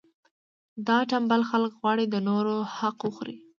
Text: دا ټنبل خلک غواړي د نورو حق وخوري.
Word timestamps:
دا 0.87 0.97
ټنبل 1.11 1.41
خلک 1.49 1.71
غواړي 1.81 2.05
د 2.09 2.15
نورو 2.27 2.55
حق 2.77 2.97
وخوري. 3.07 3.35